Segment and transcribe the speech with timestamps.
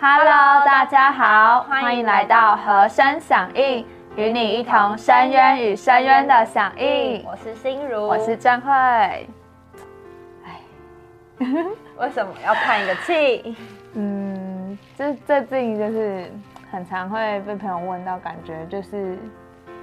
[0.00, 7.24] Hello，大家好，欢迎来到和声响应，与你一同深渊与深渊的响应。
[7.24, 8.70] 我是心如，我是郑慧。
[8.70, 9.26] 哎，
[11.98, 13.56] 为什么要叹一个气？
[13.94, 16.30] 嗯，这最近就是
[16.70, 19.18] 很常会被朋友问到，感觉就是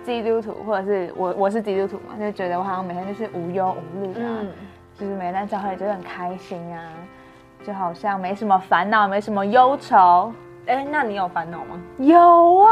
[0.06, 4.52] 基督徒，或者是我我是基督徒嘛，就觉得我好像每天就是无忧无虑啊，嗯，
[5.00, 6.84] 就是每天在教会就很开心啊，
[7.66, 10.32] 就好像没什么烦恼，没什么忧愁。
[10.68, 11.82] 哎，那你有烦恼吗？
[11.98, 12.72] 有啊，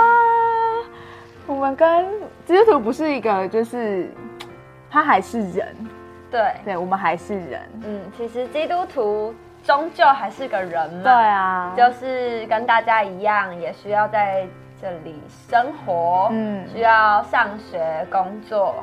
[1.48, 2.06] 我们跟
[2.46, 4.10] 基督徒不是一个，就是
[4.90, 5.76] 他还是人，
[6.30, 14.48] 对，对我们还是人，嗯，其实基督徒终究还是个人嘛，对啊，就是跟大家一样，也需要在
[14.84, 15.16] 这里
[15.50, 16.68] 生活，嗯。
[16.68, 18.76] 需要上学、工作，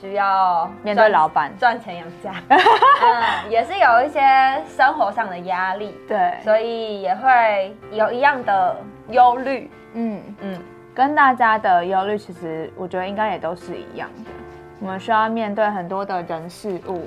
[0.00, 1.50] 需要面对老板。
[1.58, 4.20] 赚钱养家， 嗯，也是有一些
[4.68, 8.76] 生活上的压力，对，所以也会有一样的
[9.08, 10.62] 忧虑，嗯，嗯，
[10.94, 14.30] 跟大家的忧虑，其实我觉得应该也都是一样的。
[14.78, 17.04] 我们需要面对很多的人事物，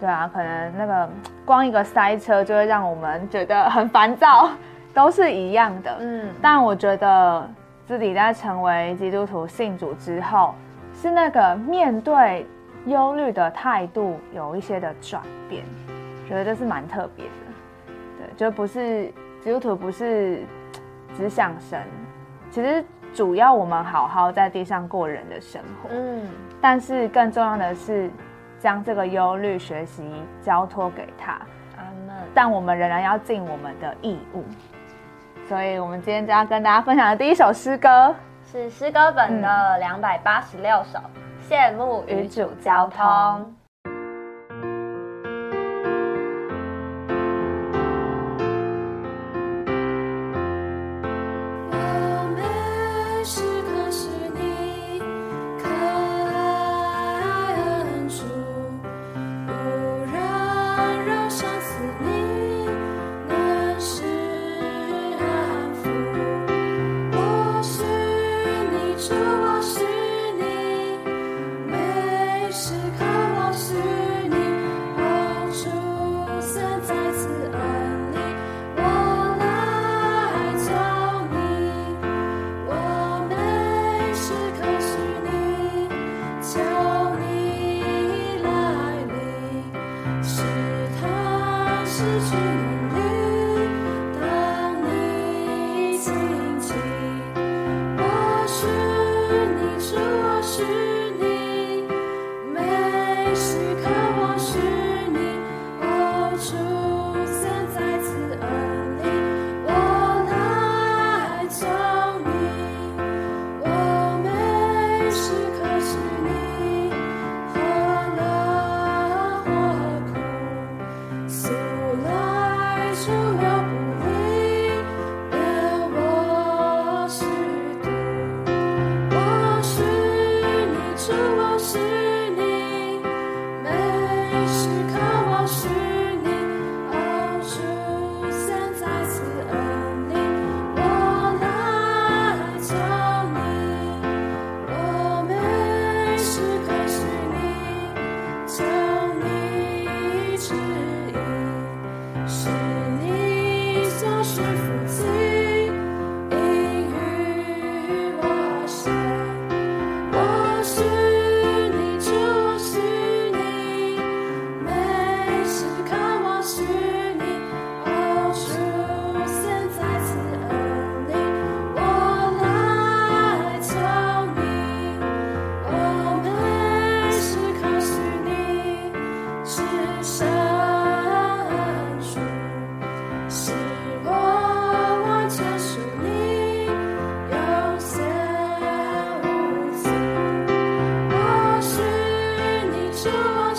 [0.00, 1.08] 对啊，可能那个
[1.44, 4.48] 光一个塞车就会让我们觉得很烦躁，
[4.92, 5.96] 都是一样的。
[6.00, 7.48] 嗯，但我觉得
[7.88, 10.54] 自己在成为基督徒信主之后，
[10.92, 12.46] 是那个面对
[12.84, 15.64] 忧虑的态度有一些的转变，
[16.28, 17.32] 觉得这是蛮特别的。
[18.18, 19.06] 对，就不是
[19.42, 20.42] 基督徒不是
[21.16, 21.82] 只想神，
[22.50, 26.28] 其实主要我们好好在地上过人的生活，嗯，
[26.60, 28.10] 但是更重要的是
[28.58, 31.40] 将这个忧虑学习交托给他。
[32.34, 34.44] 但我们仍然要尽我们的义务。
[35.48, 38.14] 所以，我们今天就要跟大家分享的第一首诗歌，
[38.52, 40.98] 是诗歌本的两百八十六首，
[41.48, 43.57] 羡慕与主交通。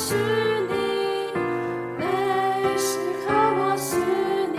[0.01, 1.33] 是你，
[1.97, 2.05] 每
[2.77, 3.97] 時刻我是
[4.53, 4.57] 你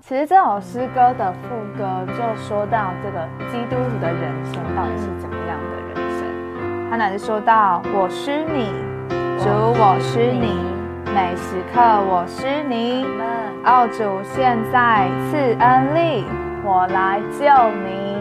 [0.00, 6.90] 其实这首诗歌的副歌就说到这个基督徒的人生到底是怎么样的人生。
[6.90, 8.66] 他哪里说到我是你，
[9.38, 10.58] 主我是你，
[11.14, 13.04] 每时刻我是你，
[13.66, 16.24] 哦，主现在赐恩力，
[16.64, 17.44] 我来救
[17.84, 18.16] 你。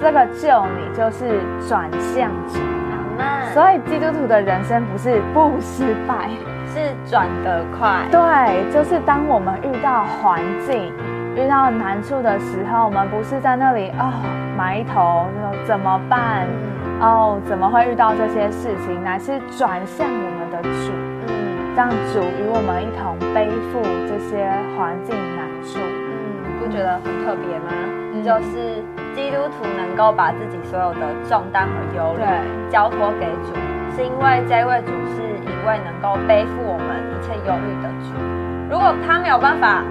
[0.00, 1.38] 这个救你就是
[1.68, 2.58] 转向主，
[3.52, 6.30] 所以基督徒的人生不是不失败，
[6.72, 8.06] 是转得快。
[8.10, 10.90] 对，就是当我们遇到环境、
[11.36, 14.10] 遇到难处的时候，我们不是在那里哦
[14.56, 16.46] 埋头说怎么办，
[17.02, 21.09] 哦怎么会遇到这些事情，乃是转向我们的主，嗯
[21.76, 25.78] 让主与我们一同背负这些环境难处。
[25.78, 27.70] 嗯，不觉得很特别吗？
[27.72, 28.84] 嗯就是
[29.14, 32.24] 基督徒能够把自己所有的重担和忧虑
[32.68, 33.54] 交托给主，
[33.96, 38.12] 是因为这位主是一位能够背负我们一切忧虑的主。
[38.70, 39.82] 如果他没有办法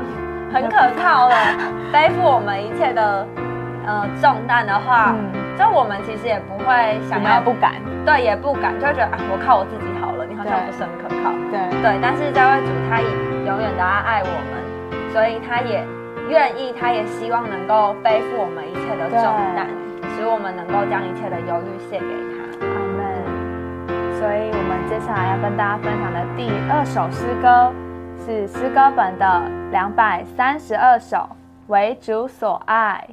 [0.54, 1.36] 很可靠的
[1.92, 3.26] 背负我们一切的
[3.88, 7.74] 呃重担的话，嗯就我们其实也不会想要不敢，
[8.06, 9.86] 对，也不敢，就会觉得啊，我靠我自己
[10.40, 11.36] 好像不是很可靠。
[11.52, 13.10] 对对，但是这位主他也
[13.46, 15.84] 永远的爱爱我们，所以他也
[16.30, 19.20] 愿意，他也希望能够背负我们一切的重
[19.56, 19.68] 担，
[20.16, 22.66] 使我们能够将一切的忧虑卸给他。
[22.66, 23.04] 阿门。
[24.16, 27.74] 所以，我们接下来要跟大家分享的第二首诗歌
[28.26, 31.18] 是诗歌本的两百三十二首
[31.68, 33.08] 《为主所爱》。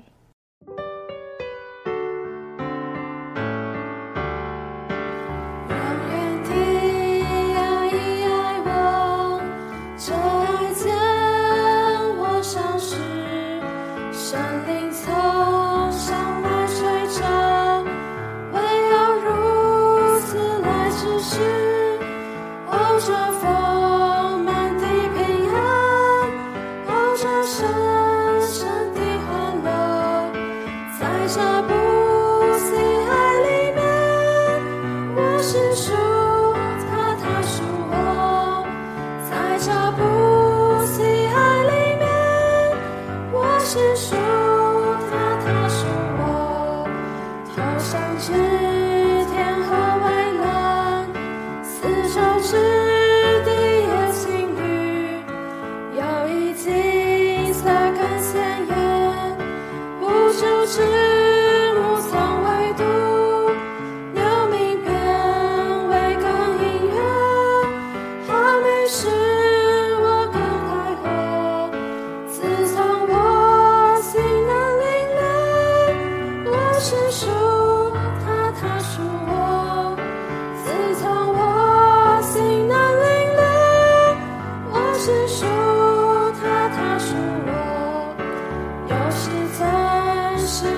[90.46, 90.75] 是。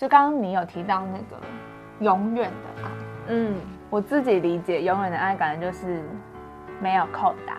[0.00, 1.36] 就刚刚你有提到那个
[1.98, 2.88] 永远的爱，
[3.26, 3.54] 嗯，
[3.90, 6.02] 我自己理解永远的爱，感觉就是
[6.80, 7.58] 没有扣打，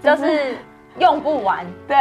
[0.00, 0.54] 就是
[1.00, 1.66] 用不完。
[1.88, 1.96] 对，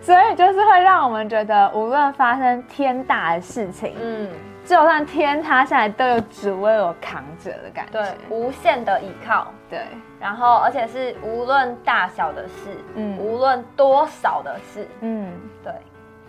[0.00, 4.28] 所以就是会让我们觉得，无论发生天大的事情，嗯，
[4.64, 8.02] 就算天塌下来，都有只为我扛着的感觉。
[8.02, 9.46] 对，无限的依靠。
[9.70, 9.86] 对，
[10.18, 15.72] 然后，而且是无论大小的事，嗯无论多少的事，嗯，对，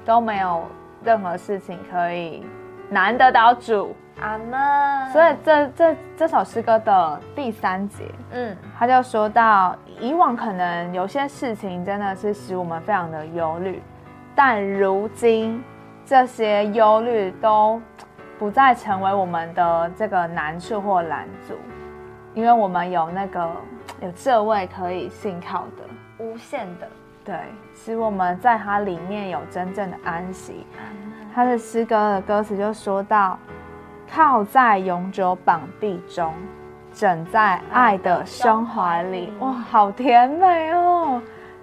[0.06, 0.68] 都没有
[1.04, 2.46] 任何事情可以
[2.90, 3.96] 难得到主。
[4.22, 5.12] 阿门。
[5.14, 13.82] 所以这这这首诗歌的第三节，嗯，他就说到，以往可能有些事情真的是使我们非常的忧虑，
[14.36, 15.64] 但如今
[16.06, 17.82] 这些忧虑都
[18.38, 21.54] 不再成为我们的这个难处或拦阻，
[22.34, 23.50] 因为我们有那个
[24.02, 26.88] 有这位可以信靠的，无限的。
[27.24, 27.36] 对，
[27.74, 30.66] 使我们在它里面有真正的安息。
[31.40, 33.40] 他的诗歌的歌词就说到
[34.14, 36.34] ：“靠在永久绑臂中，
[36.92, 41.22] 枕在爱的胸怀里。”哇，好甜美哦！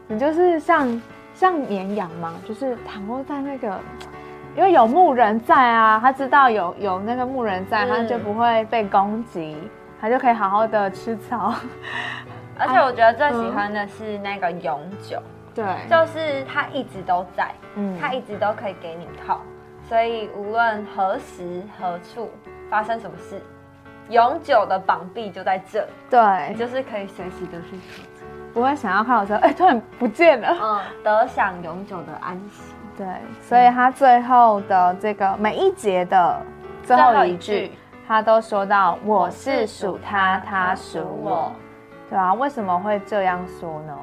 [0.09, 1.03] 你就是像
[1.35, 3.79] 像绵羊嘛，就是躺卧在那个，
[4.57, 9.59] 因为有牧人在啊，他知道有有那个牧人在，嗯他就不会被攻击，
[10.01, 11.53] 他就可以好好的吃草。
[12.59, 15.21] 而且我觉得最喜欢的是那个永久，
[15.55, 19.43] 对，就是他一直都在，嗯他一直都可以给你靠，
[19.89, 22.31] 所以无论何时何处
[22.69, 23.41] 发生什么事，
[24.09, 26.21] 永久的绑臂就在这，对。
[26.51, 30.57] 你，就是可以随时都去靠着，不会想要看我说，哎、突然不见了。
[30.61, 32.75] 嗯，得享永久的安息。
[32.97, 33.07] 对，
[33.43, 36.41] 所以他最后的这个每一节的
[36.83, 37.71] 最后一句，
[38.09, 41.53] 他都说到我是属他，他属我，
[42.09, 43.95] 对啊，为什么会这样说呢？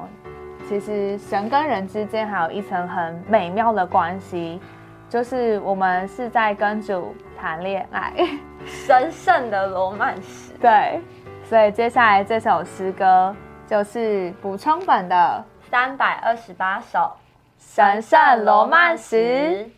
[0.68, 4.60] 其实神跟人之间还有一层很美妙的关系，
[5.08, 8.12] 就是我们是在跟主谈恋爱。
[8.66, 10.52] 神圣的罗曼史。
[10.60, 11.00] 对，
[11.44, 13.34] 所以接下来这首诗歌
[13.66, 17.12] 就是补充本的三百二十八首
[17.58, 19.70] 神圣罗曼史。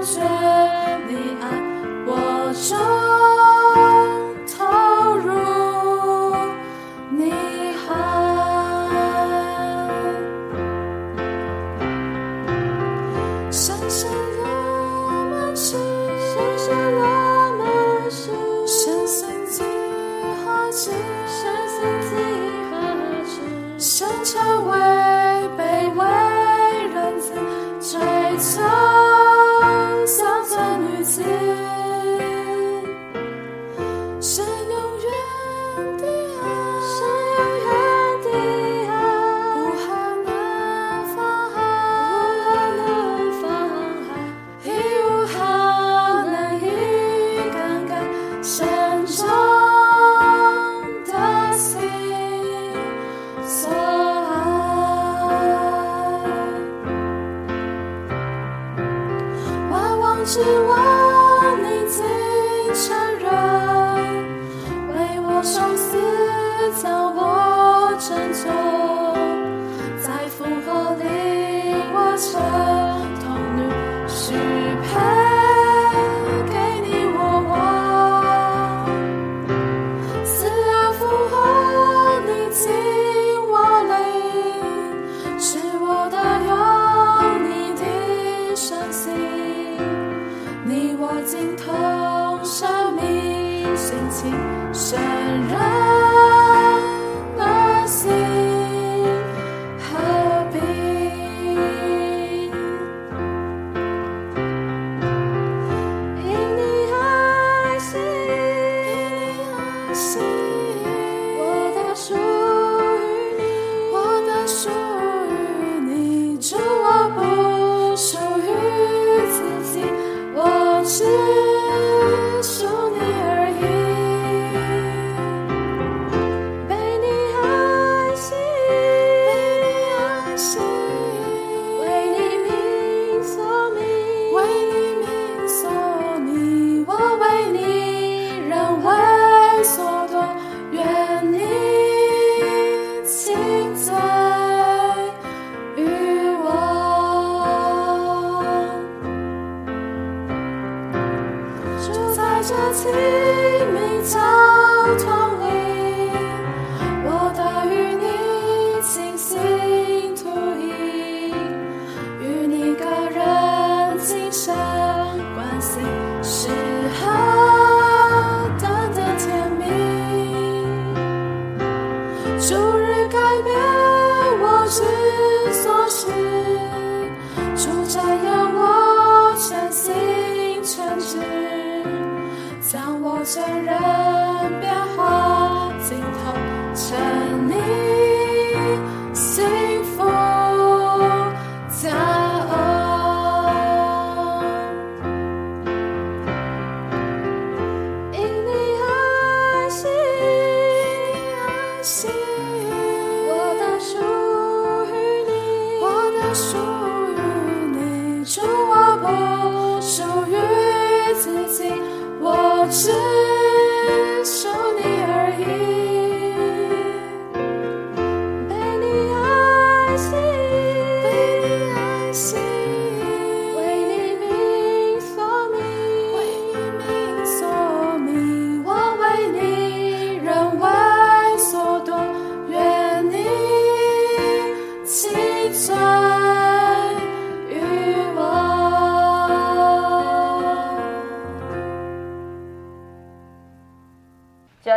[0.00, 0.39] 能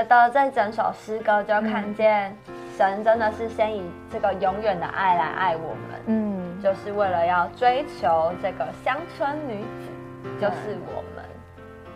[0.04, 2.36] 觉得这整首诗歌就看见
[2.78, 11.24] 神真的是先以这个永远的爱来爱我们，嗯，就是为了要追求这个乡村女子，就是我们。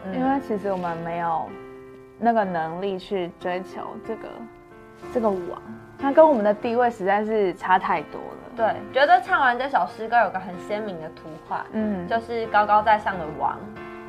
[0.06, 0.16] 嗯。
[0.16, 1.50] 因为其实我们没有
[2.18, 4.30] 那个能力去追求这个
[5.14, 5.62] 这个王，
[6.00, 8.38] 他跟我们的地位实在是差太多了。
[8.56, 13.60] 对，觉得唱完这首诗歌有个很鲜明的图画，嗯，就是高高在上的王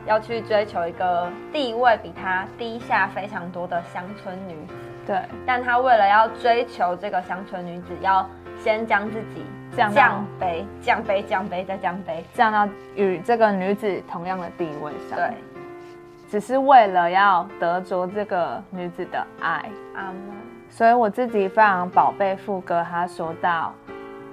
[0.09, 4.75] 要去追求一个地位比他低下非常多的乡村女子，
[5.07, 8.27] 对，但他为了要追求这个乡村女子，要
[8.59, 9.44] 先将自己
[9.77, 12.23] 降降卑、降卑、降卑再降卑。
[12.33, 12.66] 降到
[12.97, 15.18] 与这个女子同样的地位上。
[15.18, 15.35] 对，，
[16.31, 19.66] 只是为了要得着这个女子的爱。
[19.94, 20.33] 阿门。
[20.71, 23.75] 所以我自己非常宝贝副歌，他说到，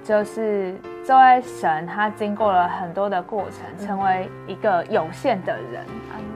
[0.06, 0.72] 就是
[1.04, 5.84] 这位神他经过了很多的过程，成为一个有限的人，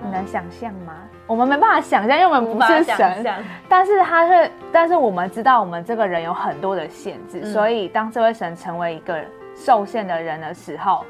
[0.03, 0.95] 你能想象吗？
[1.29, 3.25] 我们没办法想象，因为我们不是神，
[3.69, 7.53] 但是他是，但是我们知道我们这个人有很多的限制，嗯。
[7.53, 11.07] 所以当这位神成为一个受限的人的时候，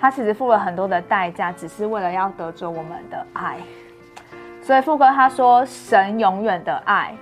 [0.00, 3.56] 他其实付了很多的代价，只是为了要得着我们的爱。
[4.62, 7.12] 所以副哥他说：“神永远的爱，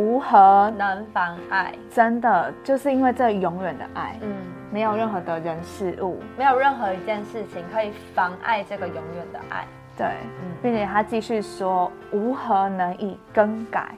[0.00, 1.74] 无何能妨碍。
[1.90, 4.34] 真的就是因为这永远的爱，嗯，
[4.72, 9.66] 没有任何的人事物，没有任何一件事情可以妨碍这个永远的爱。
[9.98, 10.06] 对，
[10.42, 13.90] 嗯并且他继续说：无何能以更改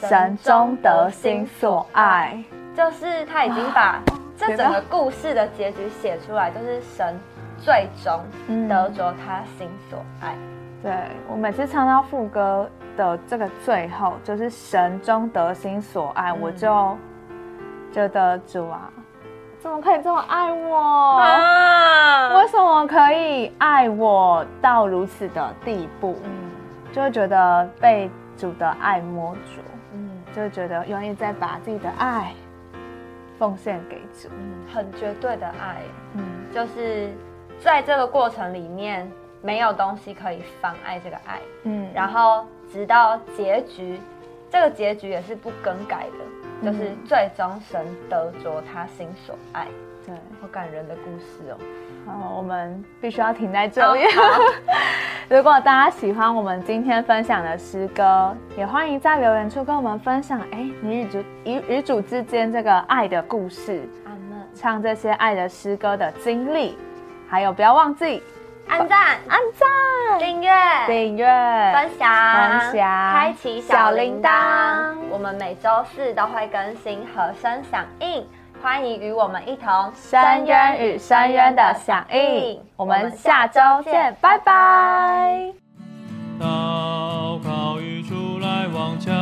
[0.00, 2.42] 神中得心所爱。”
[2.76, 4.00] 就是他已经把
[4.36, 7.18] 这整个故事的结局写出来，就是神
[7.58, 10.34] 最终嗯得着他心所爱。
[10.84, 10.92] 对
[11.30, 16.94] 我每次唱到副歌的这个最后，就是神中得心所爱，嗯我就
[17.90, 18.90] 觉得主啊，
[19.58, 20.76] 怎么可以这么爱我？
[20.76, 26.18] 啊为什么可以爱我到如此的地步？
[26.22, 26.50] 嗯
[26.92, 29.62] 就会觉得被主的爱摸着，
[29.94, 32.34] 嗯就会觉得愿意再把自己的爱
[33.38, 34.28] 奉献给主。
[34.36, 35.80] 嗯，很绝对的爱，
[36.12, 37.10] 嗯，就是
[37.58, 39.10] 在这个过程里面，
[39.44, 41.38] 没有东西可以妨碍这个爱。
[41.64, 44.00] 嗯，然后直到结局，
[44.50, 49.66] 这个结局也是不更改的，就是嗯最终神得着他心所爱，
[50.06, 51.58] 对，好感人的故事哦。
[52.06, 54.04] 好，我们必须要停在这里。
[54.12, 54.22] 好
[55.28, 63.86] 如果大家喜欢我们今天分享的诗歌，也欢迎在留言处跟我们分享，哎，你与主与与主之间这个爱的故事。
[64.56, 66.78] 唱这些爱的诗歌的经历，
[67.28, 68.22] 还有不要忘记
[68.68, 70.50] 按赞、按赞、订阅、
[70.86, 73.12] 订阅、分享、分享。
[73.12, 74.94] 开启小铃铛。
[75.10, 78.26] 我们每周四都会更新和声响应，
[78.62, 82.60] 欢迎与我们一同深渊与深渊的响应。
[82.76, 85.52] 我们下周见，拜拜。
[86.40, 89.14] 祷告与主来往前。